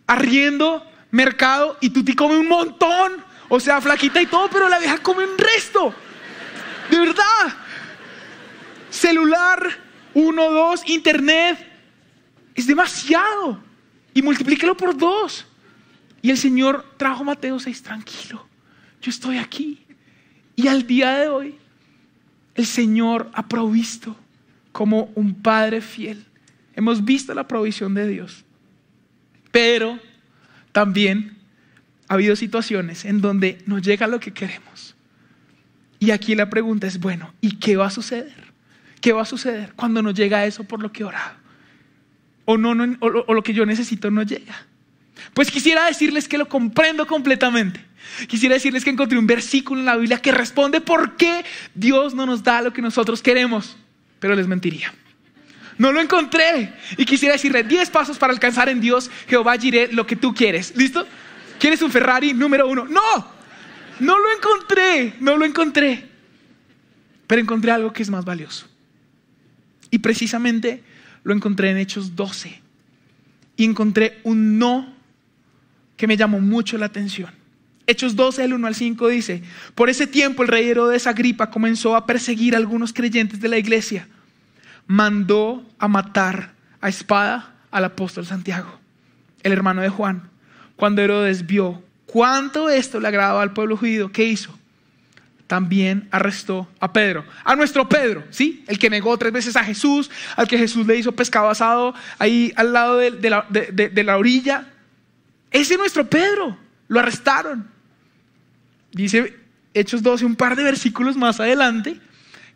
[0.10, 3.24] arriendo, mercado y tú te come un montón?
[3.48, 5.93] O sea, flaquita y todo, pero la vieja come un resto.
[6.89, 7.56] De verdad.
[8.89, 9.69] Celular,
[10.13, 11.65] uno, dos, internet.
[12.54, 13.62] Es demasiado.
[14.13, 15.45] Y multiplíquelo por dos.
[16.22, 18.50] Y el Señor trajo Mateo 6, tranquilo
[19.02, 19.80] yo estoy aquí.
[20.56, 21.56] Y al día de hoy,
[22.56, 24.15] el Señor ha provisto
[24.72, 26.26] como un Padre fiel.
[26.76, 28.43] Hemos visto la provisión de Dios.
[29.51, 29.99] Pero
[30.71, 31.38] también
[32.07, 34.95] ha habido situaciones en donde no llega lo que queremos.
[35.99, 38.49] Y aquí la pregunta es, bueno, ¿y qué va a suceder?
[39.01, 41.38] ¿Qué va a suceder cuando no llega eso por lo que he orado?
[42.45, 44.65] O, no, o lo que yo necesito no llega.
[45.33, 47.81] Pues quisiera decirles que lo comprendo completamente.
[48.27, 52.25] Quisiera decirles que encontré un versículo en la Biblia que responde por qué Dios no
[52.25, 53.77] nos da lo que nosotros queremos,
[54.19, 54.93] pero les mentiría.
[55.79, 60.05] No lo encontré y quisiera decirle 10 pasos para alcanzar en Dios, Jehová diré lo
[60.05, 60.75] que tú quieres.
[60.75, 61.07] ¿Listo?
[61.57, 62.85] ¿Quieres un Ferrari número uno?
[62.85, 63.31] No,
[64.01, 66.05] no lo encontré, no lo encontré.
[67.25, 68.67] Pero encontré algo que es más valioso.
[69.89, 70.83] Y precisamente
[71.23, 72.61] lo encontré en Hechos 12.
[73.55, 74.93] Y encontré un no
[75.95, 77.31] que me llamó mucho la atención.
[77.87, 79.43] Hechos 12, el 1 al 5 dice,
[79.75, 83.57] por ese tiempo el rey Herodes Agripa comenzó a perseguir a algunos creyentes de la
[83.57, 84.09] iglesia.
[84.89, 88.80] Mandó a matar a espada al apóstol Santiago,
[89.43, 90.32] el hermano de Juan.
[90.75, 94.58] Cuando Herodes vio cuánto esto le agradaba al pueblo judío, ¿qué hizo?
[95.45, 98.63] También arrestó a Pedro, a nuestro Pedro, ¿sí?
[98.67, 102.52] El que negó tres veces a Jesús, al que Jesús le hizo pescado asado ahí
[102.56, 104.69] al lado de, la, de la orilla.
[105.52, 106.58] Ese es nuestro Pedro.
[106.88, 107.67] Lo arrestaron.
[108.91, 109.38] Dice
[109.75, 111.99] Hechos 12, un par de versículos más adelante,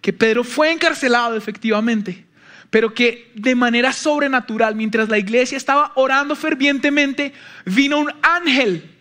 [0.04, 2.26] que Pedro fue encarcelado efectivamente,
[2.70, 7.32] pero que de manera sobrenatural, mientras la iglesia estaba orando fervientemente,
[7.64, 8.92] vino un ángel.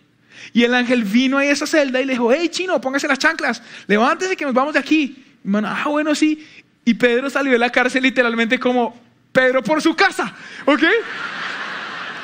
[0.53, 3.61] Y el ángel vino a esa celda y le dijo, hey chino, póngase las chanclas,
[3.85, 5.25] levántese que nos vamos de aquí.
[5.43, 6.47] Y ah, bueno, sí.
[6.85, 8.97] Y Pedro salió de la cárcel literalmente como
[9.33, 10.33] Pedro por su casa,
[10.65, 10.83] ¿ok?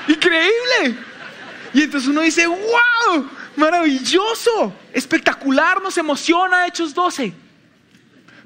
[0.08, 0.96] Increíble.
[1.74, 7.49] Y entonces uno dice, wow, maravilloso, espectacular, nos emociona Hechos 12.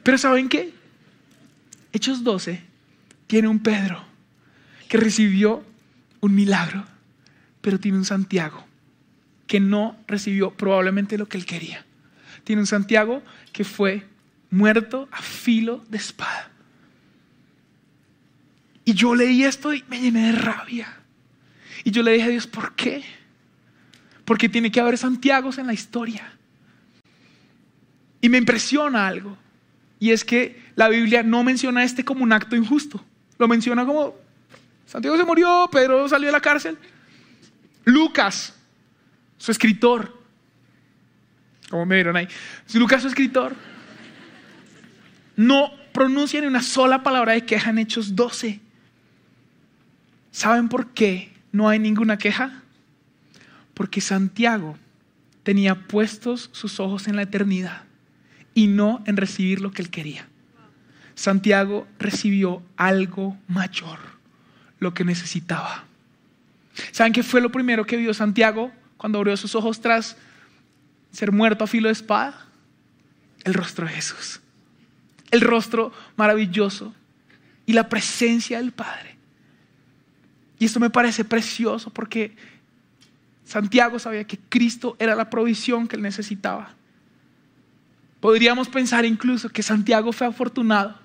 [0.03, 0.73] Pero ¿saben qué?
[1.93, 2.61] Hechos 12
[3.27, 4.03] tiene un Pedro
[4.89, 5.63] que recibió
[6.19, 6.85] un milagro,
[7.61, 8.65] pero tiene un Santiago
[9.47, 11.85] que no recibió probablemente lo que él quería.
[12.43, 14.05] Tiene un Santiago que fue
[14.49, 16.49] muerto a filo de espada.
[18.85, 20.87] Y yo leí esto y me llené de rabia.
[21.83, 23.03] Y yo le dije a Dios, ¿por qué?
[24.25, 26.33] Porque tiene que haber Santiagos en la historia.
[28.21, 29.37] Y me impresiona algo.
[30.03, 33.01] Y es que la Biblia no menciona este como un acto injusto.
[33.39, 34.13] Lo menciona como,
[34.85, 36.77] Santiago se murió, Pedro salió de la cárcel.
[37.85, 38.53] Lucas,
[39.37, 40.13] su escritor,
[41.69, 42.27] como me vieron ahí,
[42.73, 43.55] Lucas, su escritor,
[45.37, 48.59] no pronuncia ni una sola palabra de queja en Hechos 12.
[50.31, 52.61] ¿Saben por qué no hay ninguna queja?
[53.73, 54.77] Porque Santiago
[55.43, 57.83] tenía puestos sus ojos en la eternidad
[58.53, 60.27] y no en recibir lo que él quería.
[61.15, 63.99] Santiago recibió algo mayor,
[64.79, 65.85] lo que necesitaba.
[66.91, 70.17] ¿Saben qué fue lo primero que vio Santiago cuando abrió sus ojos tras
[71.11, 72.47] ser muerto a filo de espada?
[73.43, 74.41] El rostro de Jesús.
[75.29, 76.93] El rostro maravilloso
[77.65, 79.15] y la presencia del Padre.
[80.59, 82.35] Y esto me parece precioso porque
[83.45, 86.73] Santiago sabía que Cristo era la provisión que él necesitaba.
[88.23, 90.97] Podríamos pensar incluso que Santiago fue afortunado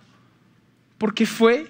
[0.98, 1.68] porque fue,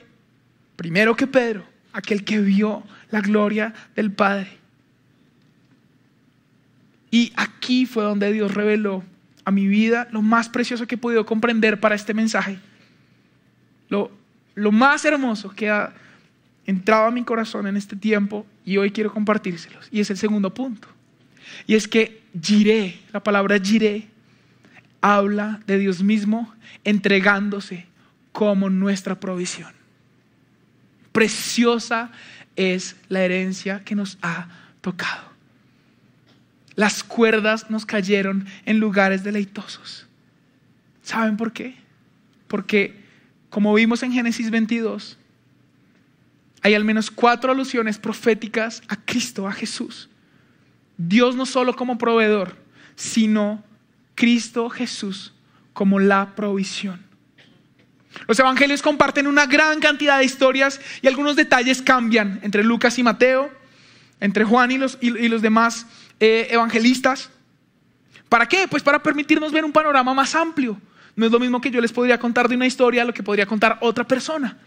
[0.76, 4.58] primero que Pedro, aquel que vio la gloria del Padre.
[7.10, 9.02] Y aquí fue donde Dios reveló
[9.46, 12.58] a mi vida lo más precioso que he podido comprender para este mensaje.
[13.88, 14.10] Lo,
[14.54, 15.94] lo más hermoso que ha
[16.66, 19.88] entrado a mi corazón en este tiempo y hoy quiero compartírselos.
[19.90, 20.88] Y es el segundo punto.
[21.66, 24.08] Y es que giré, la palabra giré,
[25.00, 26.52] habla de Dios mismo
[26.84, 27.86] entregándose
[28.32, 29.72] como nuestra provisión.
[31.12, 32.10] Preciosa
[32.56, 34.48] es la herencia que nos ha
[34.80, 35.28] tocado.
[36.74, 40.06] Las cuerdas nos cayeron en lugares deleitosos.
[41.02, 41.74] ¿Saben por qué?
[42.46, 42.94] Porque,
[43.50, 45.18] como vimos en Génesis 22,
[46.62, 50.08] hay al menos cuatro alusiones proféticas a Cristo, a Jesús.
[50.96, 52.56] Dios no solo como proveedor,
[52.94, 53.64] sino
[54.18, 55.32] Cristo Jesús
[55.72, 57.06] como la provisión.
[58.26, 63.04] Los evangelios comparten una gran cantidad de historias y algunos detalles cambian entre Lucas y
[63.04, 63.48] Mateo,
[64.18, 65.86] entre Juan y los, y, los demás
[66.18, 67.30] eh, evangelistas.
[68.28, 68.66] ¿Para qué?
[68.66, 70.80] Pues para permitirnos ver un panorama más amplio.
[71.14, 73.46] No es lo mismo que yo les podría contar de una historia lo que podría
[73.46, 74.58] contar otra persona.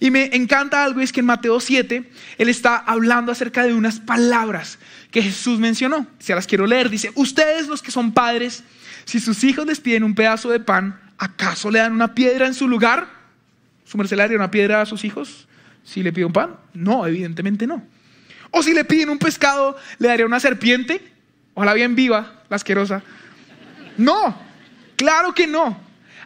[0.00, 4.00] Y me encanta algo, es que en Mateo 7, Él está hablando acerca de unas
[4.00, 4.78] palabras
[5.10, 6.06] que Jesús mencionó.
[6.18, 6.90] Se las quiero leer.
[6.90, 8.64] Dice, ustedes los que son padres,
[9.04, 12.54] si sus hijos les piden un pedazo de pan, ¿acaso le dan una piedra en
[12.54, 13.08] su lugar?
[13.84, 15.48] ¿Su merced le una piedra a sus hijos
[15.82, 16.56] si le pide un pan?
[16.74, 17.82] No, evidentemente no.
[18.50, 21.02] O si le piden un pescado, ¿le daría una serpiente?
[21.54, 23.02] Ojalá bien viva, la asquerosa.
[23.96, 24.38] No,
[24.96, 25.80] claro que no.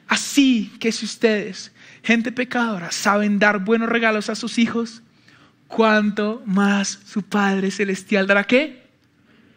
[0.08, 1.71] Así que si ustedes
[2.02, 5.02] gente pecadora, saben dar buenos regalos a sus hijos,
[5.68, 8.82] ¿cuánto más su Padre Celestial dará qué?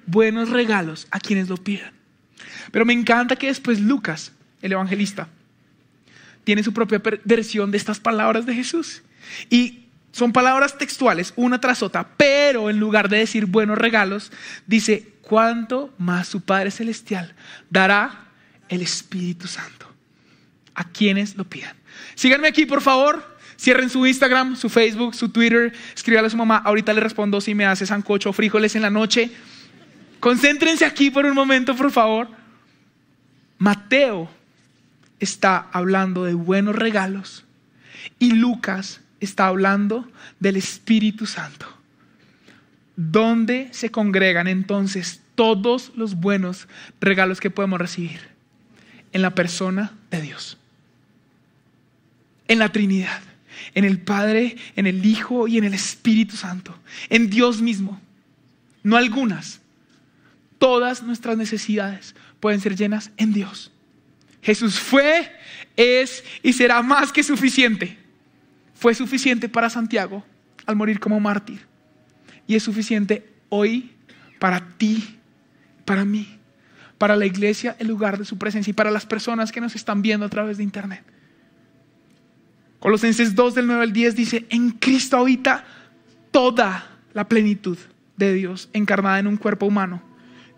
[0.05, 1.91] Buenos regalos a quienes lo pidan.
[2.71, 4.31] Pero me encanta que después Lucas,
[4.61, 5.27] el evangelista,
[6.43, 9.01] tiene su propia versión de estas palabras de Jesús.
[9.49, 14.31] Y son palabras textuales, una tras otra, pero en lugar de decir buenos regalos,
[14.65, 17.33] dice, ¿cuánto más su Padre Celestial
[17.69, 18.29] dará
[18.69, 19.91] el Espíritu Santo
[20.75, 21.75] a quienes lo pidan?
[22.15, 23.35] Síganme aquí, por favor.
[23.57, 25.73] Cierren su Instagram, su Facebook, su Twitter.
[25.95, 26.57] Escríbale a su mamá.
[26.57, 29.31] Ahorita le respondo si me hace sancocho o frijoles en la noche.
[30.19, 32.27] Concéntrense aquí por un momento, por favor.
[33.57, 34.29] Mateo
[35.19, 37.45] está hablando de buenos regalos
[38.19, 41.67] y Lucas está hablando del Espíritu Santo.
[42.97, 46.67] ¿Dónde se congregan entonces todos los buenos
[46.99, 48.19] regalos que podemos recibir?
[49.13, 50.57] En la persona de Dios
[52.47, 53.21] en la Trinidad,
[53.73, 56.77] en el Padre, en el Hijo y en el Espíritu Santo,
[57.09, 57.99] en Dios mismo.
[58.83, 59.61] No algunas,
[60.57, 63.71] todas nuestras necesidades pueden ser llenas en Dios.
[64.41, 65.31] Jesús fue,
[65.75, 68.05] es y será más que suficiente
[68.75, 70.23] fue suficiente para Santiago
[70.65, 71.65] al morir como mártir.
[72.45, 73.91] Y es suficiente hoy
[74.37, 75.17] para ti,
[75.85, 76.37] para mí,
[76.97, 80.01] para la iglesia, el lugar de su presencia y para las personas que nos están
[80.01, 81.03] viendo a través de internet.
[82.85, 85.65] Colosenses 2 del 9 al 10 dice, en Cristo habita
[86.29, 87.79] toda la plenitud
[88.15, 90.03] de Dios encarnada en un cuerpo humano.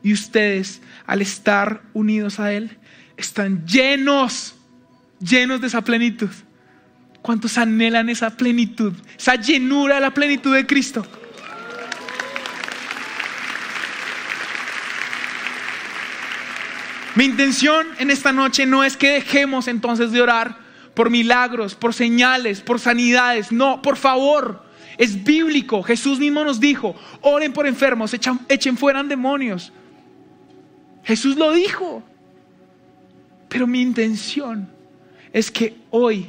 [0.03, 2.79] Y ustedes, al estar unidos a Él,
[3.15, 4.55] están llenos,
[5.21, 6.27] llenos de esa plenitud.
[7.21, 11.07] ¿Cuántos anhelan esa plenitud, esa llenura de la plenitud de Cristo?
[17.15, 20.66] Mi intención en esta noche no es que dejemos entonces de orar
[20.97, 23.51] por milagros, por señales, por sanidades.
[23.51, 24.63] No, por favor,
[24.97, 25.83] es bíblico.
[25.83, 29.71] Jesús mismo nos dijo, oren por enfermos, echen, fuera demonios.
[31.03, 32.01] Jesús lo dijo.
[33.47, 34.67] Pero mi intención
[35.31, 36.25] es que hoy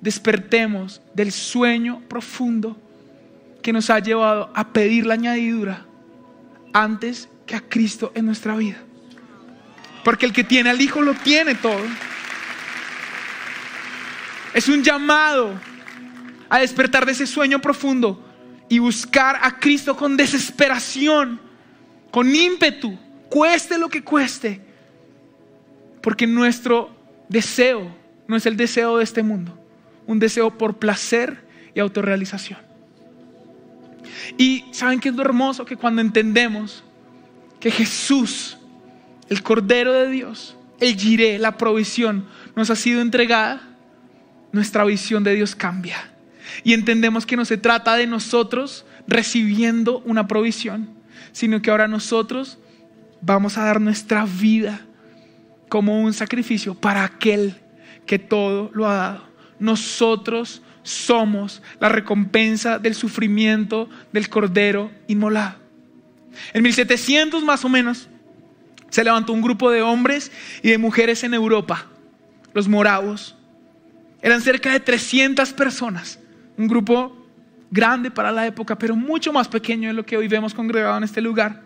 [0.00, 2.76] despertemos del sueño profundo
[3.62, 5.86] que nos ha llevado a pedir la añadidura
[6.72, 8.78] antes que a Cristo en nuestra vida.
[10.02, 11.78] Porque el que tiene al Hijo lo tiene todo.
[14.54, 15.54] Es un llamado
[16.48, 18.24] a despertar de ese sueño profundo
[18.68, 21.40] y buscar a Cristo con desesperación,
[22.10, 24.60] con ímpetu, cueste lo que cueste.
[26.02, 26.90] Porque nuestro
[27.28, 27.94] deseo
[28.26, 29.58] no es el deseo de este mundo,
[30.06, 32.58] un deseo por placer y autorrealización.
[34.38, 36.82] Y saben que es lo hermoso que cuando entendemos
[37.60, 38.56] que Jesús
[39.30, 43.62] el Cordero de Dios, el giré, la provisión, nos ha sido entregada,
[44.52, 46.10] nuestra visión de Dios cambia.
[46.64, 50.90] Y entendemos que no se trata de nosotros recibiendo una provisión,
[51.32, 52.58] sino que ahora nosotros
[53.20, 54.80] vamos a dar nuestra vida
[55.68, 57.54] como un sacrificio para aquel
[58.06, 59.24] que todo lo ha dado.
[59.58, 65.56] Nosotros somos la recompensa del sufrimiento del Cordero inmolado.
[66.52, 68.08] En 1700 más o menos,
[68.88, 70.32] se levantó un grupo de hombres
[70.62, 71.86] y de mujeres en Europa,
[72.52, 73.36] los moravos.
[74.22, 76.18] Eran cerca de 300 personas,
[76.56, 77.20] un grupo
[77.70, 81.04] grande para la época, pero mucho más pequeño de lo que hoy vemos congregado en
[81.04, 81.62] este lugar.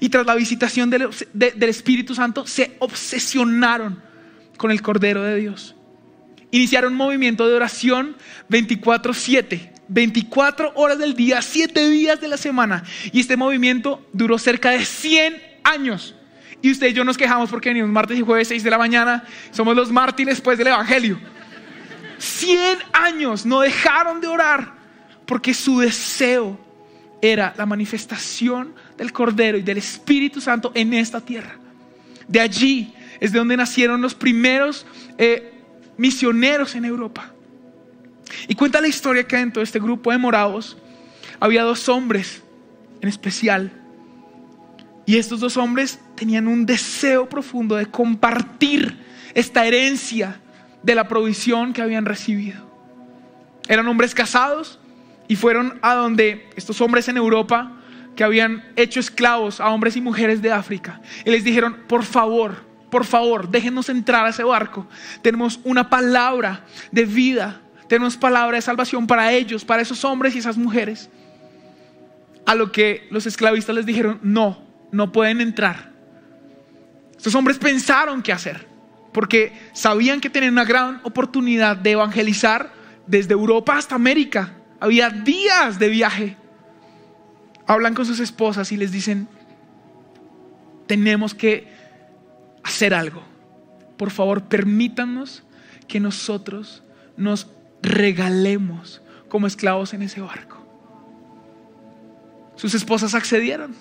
[0.00, 1.10] Y tras la visitación del,
[1.60, 4.02] Espíritu Santo, se obsesionaron
[4.56, 5.74] con el Cordero de Dios.
[6.50, 8.16] Iniciaron un movimiento de oración
[8.48, 12.84] 24/7, 24 horas del día, 7 días de la semana.
[13.12, 16.14] Y este movimiento duró cerca de 100 años.
[16.60, 19.24] Y usted y yo nos quejamos porque venimos martes y jueves 6 de la mañana.
[19.52, 21.18] Somos los mártires después del Evangelio.
[22.18, 24.74] 100 años no dejaron de orar
[25.26, 26.58] porque su deseo
[27.20, 31.56] era la manifestación del Cordero y del Espíritu Santo en esta tierra.
[32.26, 35.52] De allí es de donde nacieron los primeros eh,
[35.96, 37.32] misioneros en Europa.
[38.46, 40.76] Y cuenta la historia que dentro de este grupo de morados
[41.40, 42.42] había dos hombres
[43.00, 43.72] en especial
[45.08, 48.98] y estos dos hombres tenían un deseo profundo de compartir
[49.32, 50.38] esta herencia
[50.82, 52.66] de la provisión que habían recibido.
[53.68, 54.78] Eran hombres casados
[55.28, 57.72] y fueron a donde estos hombres en Europa
[58.16, 62.66] que habían hecho esclavos a hombres y mujeres de África y les dijeron, por favor,
[62.90, 64.86] por favor, déjenos entrar a ese barco.
[65.22, 70.38] Tenemos una palabra de vida, tenemos palabra de salvación para ellos, para esos hombres y
[70.38, 71.10] esas mujeres.
[72.46, 75.92] A lo que los esclavistas les dijeron, no, no pueden entrar.
[77.16, 78.66] Estos hombres pensaron qué hacer,
[79.18, 82.70] porque sabían que tenían una gran oportunidad de evangelizar
[83.04, 84.52] desde Europa hasta América.
[84.78, 86.36] Había días de viaje.
[87.66, 89.26] Hablan con sus esposas y les dicen,
[90.86, 91.66] tenemos que
[92.62, 93.24] hacer algo.
[93.96, 95.42] Por favor, permítanos
[95.88, 96.84] que nosotros
[97.16, 97.48] nos
[97.82, 100.64] regalemos como esclavos en ese barco.
[102.54, 103.74] Sus esposas accedieron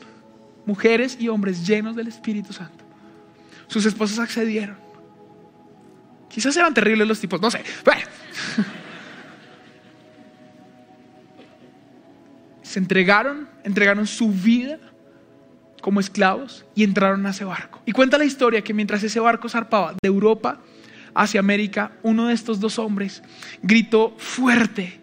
[0.65, 2.83] mujeres y hombres llenos del Espíritu Santo.
[3.67, 4.86] Sus esposas accedieron.
[6.29, 7.63] Quizás eran terribles los tipos, no sé.
[12.61, 14.77] Se entregaron, entregaron su vida
[15.81, 17.81] como esclavos y entraron a ese barco.
[17.85, 20.59] Y cuenta la historia que mientras ese barco zarpaba de Europa
[21.15, 23.23] hacia América, uno de estos dos hombres
[23.61, 24.99] gritó fuerte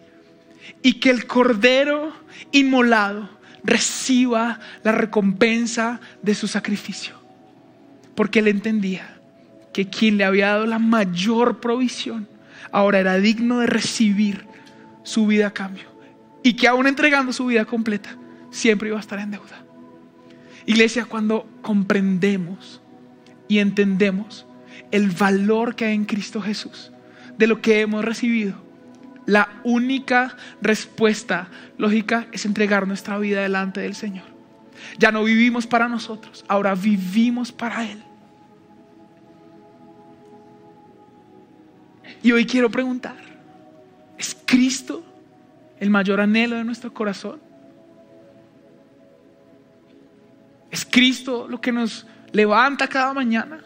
[0.81, 2.13] y que el cordero
[2.51, 3.29] inmolado
[3.63, 7.15] reciba la recompensa de su sacrificio.
[8.13, 9.14] Porque él entendía
[9.75, 12.29] que quien le había dado la mayor provisión
[12.71, 14.45] ahora era digno de recibir
[15.03, 15.83] su vida a cambio.
[16.43, 18.15] Y que aún entregando su vida completa,
[18.51, 19.65] siempre iba a estar en deuda.
[20.65, 22.81] Iglesia, cuando comprendemos
[23.49, 24.45] y entendemos
[24.91, 26.93] el valor que hay en Cristo Jesús,
[27.37, 28.63] de lo que hemos recibido,
[29.25, 34.23] La única respuesta lógica es entregar nuestra vida delante del Señor.
[34.99, 38.01] Ya no vivimos para nosotros, ahora vivimos para Él.
[42.25, 43.17] Y hoy quiero preguntar,
[44.17, 45.05] ¿es Cristo
[45.79, 47.39] el mayor anhelo de nuestro corazón?
[50.71, 53.59] ¿Es Cristo lo que nos levanta cada mañana?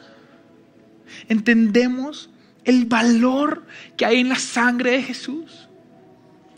[1.30, 2.30] ¿Entendemos
[2.66, 5.70] el valor que hay en la sangre de Jesús?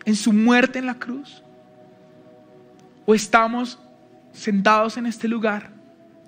[0.04, 1.44] ¿En su muerte en la cruz?
[3.06, 3.78] ¿O estamos
[4.34, 5.70] sentados en este lugar,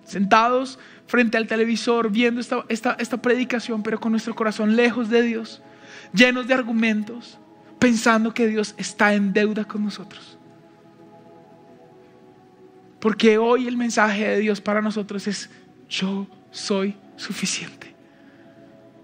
[0.05, 5.21] sentados frente al televisor, viendo esta, esta, esta predicación, pero con nuestro corazón lejos de
[5.21, 5.61] Dios,
[6.13, 7.39] llenos de argumentos,
[7.79, 10.37] pensando que Dios está en deuda con nosotros?
[12.99, 15.49] Porque hoy el mensaje de Dios para nosotros es,
[15.89, 17.93] yo soy suficiente.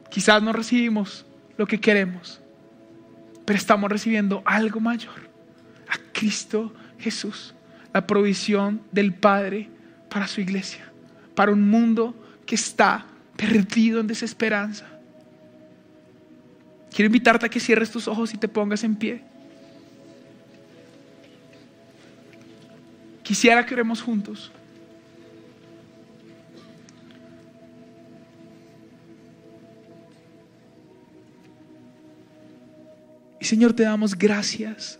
[0.09, 1.25] Quizás no recibimos
[1.57, 2.41] lo que queremos,
[3.45, 5.29] pero estamos recibiendo algo mayor,
[5.89, 7.53] a Cristo Jesús,
[7.93, 9.69] la provisión del Padre
[10.09, 10.88] para su iglesia,
[11.39, 12.13] para un mundo
[12.45, 13.05] que está
[13.37, 14.85] perdido en desesperanza.
[16.93, 19.23] Quiero invitarte a que cierres tus ojos y te pongas en pie.
[23.23, 24.51] Quisiera que oremos juntos.
[33.39, 34.99] Y Señor, te damos gracias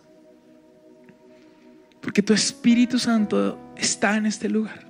[1.99, 4.88] porque tu Espíritu Santo está en este lugar.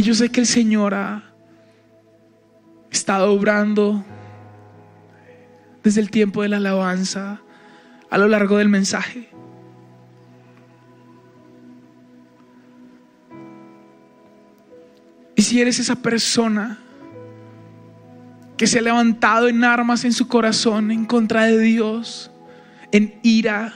[0.00, 1.22] Y yo sé que el Señor ha
[2.90, 4.02] estado obrando
[5.84, 7.42] desde el tiempo de la alabanza
[8.08, 9.28] a lo largo del mensaje.
[15.36, 16.78] Y si eres esa persona
[18.56, 22.30] que se ha levantado en armas en su corazón en contra de Dios,
[22.90, 23.74] en ira,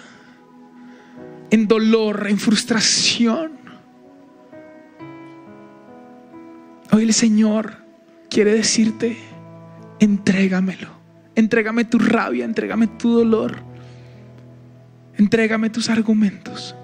[1.51, 3.63] en dolor, en frustración,
[6.95, 7.72] hoy el Señor
[8.30, 9.16] quiere decirte,
[9.99, 10.88] entrégamelo,
[11.34, 13.57] entrégame tu rabia, entrégame tu dolor,
[15.16, 16.76] entrégame tus argumentos.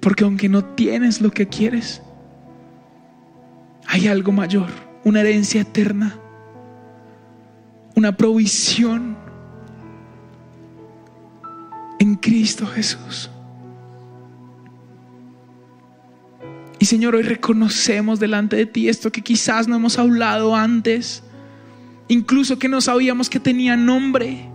[0.00, 2.02] Porque aunque no tienes lo que quieres,
[3.86, 4.68] hay algo mayor,
[5.04, 6.16] una herencia eterna,
[7.96, 9.16] una provisión
[11.98, 13.28] en Cristo Jesús.
[16.80, 21.22] Y Señor, hoy reconocemos delante de ti esto que quizás no hemos hablado antes,
[22.08, 24.48] incluso que no sabíamos que tenía nombre,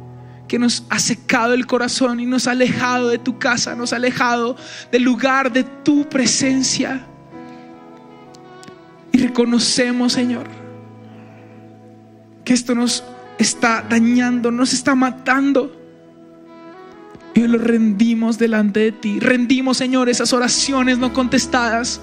[0.48, 3.98] que nos ha secado el corazón y nos ha alejado de tu casa, nos ha
[3.98, 4.58] alejado
[4.92, 7.06] del lugar de tu presencia.
[9.12, 10.48] Y reconocemos, Señor,
[12.44, 13.04] que esto nos
[13.38, 15.80] está dañando, nos está matando.
[17.36, 19.20] Y lo rendimos delante de ti.
[19.20, 22.02] Rendimos, Señor, esas oraciones no contestadas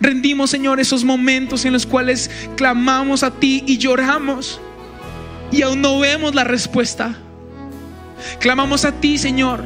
[0.00, 4.60] Rendimos, Señor, esos momentos en los cuales clamamos a ti y lloramos
[5.50, 7.14] y aún no vemos la respuesta.
[8.38, 9.64] Clamamos a ti, Señor,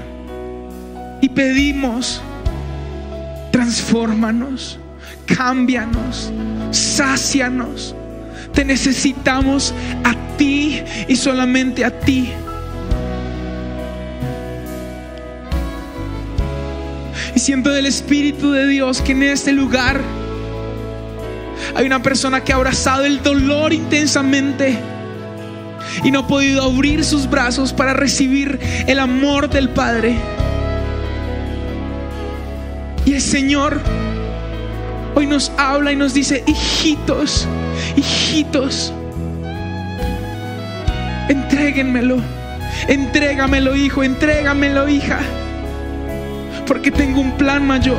[1.20, 2.22] y pedimos,
[3.50, 4.78] transfórmanos,
[5.26, 6.32] cámbianos,
[6.70, 7.94] sácianos.
[8.52, 12.30] Te necesitamos a ti y solamente a ti.
[17.34, 20.00] Y siento del Espíritu de Dios que en este lugar
[21.74, 24.78] hay una persona que ha abrazado el dolor intensamente
[26.04, 30.16] y no ha podido abrir sus brazos para recibir el amor del Padre.
[33.04, 33.80] Y el Señor
[35.16, 37.48] hoy nos habla y nos dice, hijitos,
[37.96, 38.92] hijitos,
[41.28, 42.18] entréguenmelo,
[42.86, 45.18] entrégamelo hijo, entrégamelo hija
[46.66, 47.98] porque tengo un plan mayor.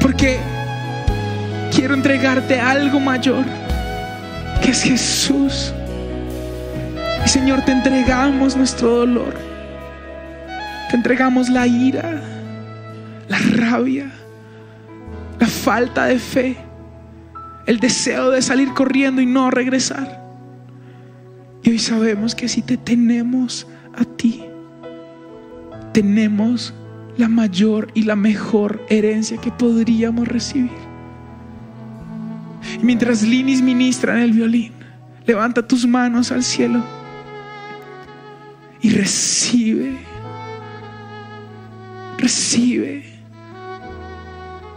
[0.00, 0.38] Porque
[1.74, 3.44] quiero entregarte algo mayor,
[4.62, 5.72] que es Jesús.
[7.24, 9.34] Y Señor, te entregamos nuestro dolor.
[10.90, 12.20] Te entregamos la ira,
[13.28, 14.10] la rabia,
[15.38, 16.56] la falta de fe,
[17.66, 20.20] el deseo de salir corriendo y no regresar.
[21.62, 24.49] Y hoy sabemos que si te tenemos a ti,
[25.92, 26.74] tenemos
[27.16, 30.70] la mayor y la mejor herencia que podríamos recibir.
[32.80, 34.72] Y mientras Linis ministra en el violín,
[35.26, 36.82] levanta tus manos al cielo
[38.80, 39.98] y recibe,
[42.16, 43.04] recibe,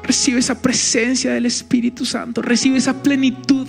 [0.04, 3.68] recibe esa presencia del Espíritu Santo, recibe esa plenitud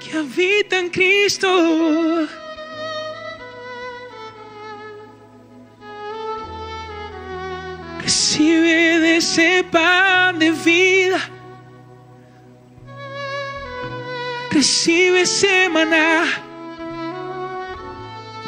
[0.00, 1.48] que habita en Cristo.
[8.42, 11.20] Recibe de ese pan de vida.
[14.50, 16.24] Recibe ese maná.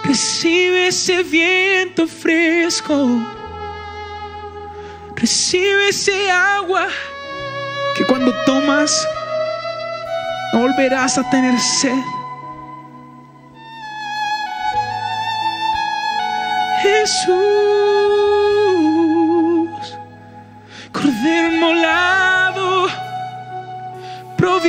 [0.03, 3.07] Recibe ese viento fresco.
[5.15, 6.89] Recibe ese agua
[7.95, 8.91] que cuando tomas
[10.53, 12.24] no volverás a tener sed.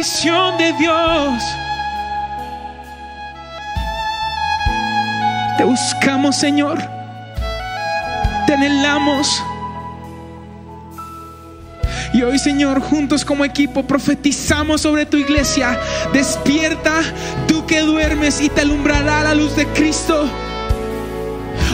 [0.05, 1.43] De Dios.
[5.57, 6.77] Te buscamos, Señor.
[8.45, 9.41] Te anhelamos.
[12.13, 15.79] Y hoy, Señor, juntos como equipo profetizamos sobre tu iglesia.
[16.13, 17.01] Despierta
[17.47, 20.29] tú que duermes y te alumbrará la luz de Cristo.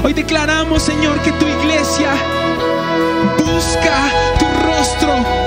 [0.06, 2.14] Hoy declaramos, Señor, que tu iglesia
[3.38, 4.10] busca
[4.40, 5.41] tu rostro,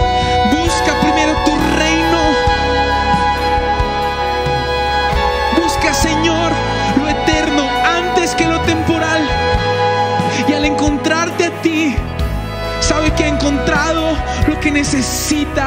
[12.95, 14.17] sabe que ha encontrado
[14.47, 15.67] lo que necesita.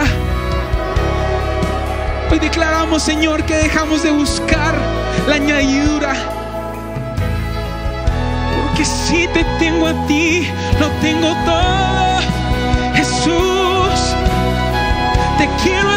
[2.32, 4.74] Hoy declaramos, Señor, que dejamos de buscar
[5.28, 6.14] la añadidura.
[8.56, 10.48] Porque si te tengo a ti,
[10.80, 12.20] lo tengo todo.
[12.96, 14.16] Jesús,
[15.38, 15.97] te quiero